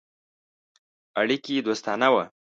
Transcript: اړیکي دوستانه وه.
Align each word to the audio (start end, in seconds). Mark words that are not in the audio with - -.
اړیکي 1.19 1.55
دوستانه 1.67 2.07
وه. 2.13 2.23